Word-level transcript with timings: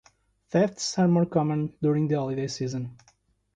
Thefts 0.49 0.97
are 0.97 1.07
more 1.07 1.27
common 1.27 1.75
during 1.79 2.07
the 2.07 2.15
holiday 2.15 2.47
season. 2.47 2.97